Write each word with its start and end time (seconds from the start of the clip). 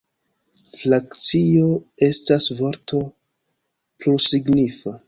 Frakcio 0.79 1.67
estas 2.09 2.49
vorto 2.63 3.07
plursignifa. 4.05 4.99